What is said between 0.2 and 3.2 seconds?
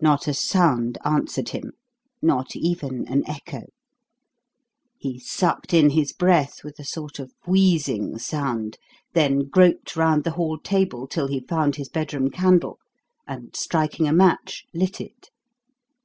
a sound answered him, not even